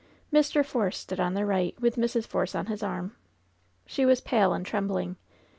Mr. 0.33 0.65
Force 0.65 0.97
stood 0.97 1.19
on 1.19 1.35
their 1.35 1.45
right, 1.45 1.79
vrith 1.79 1.93
Mrs. 1.93 2.25
Force 2.25 2.55
on 2.55 2.65
his 2.65 2.81
arm. 2.81 3.15
She 3.85 4.03
was 4.03 4.19
pale 4.19 4.51
and 4.51 4.65
trembling. 4.65 5.15